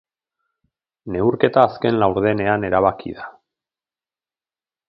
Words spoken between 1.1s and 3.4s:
Neurketa azken laurdenean erabaki da.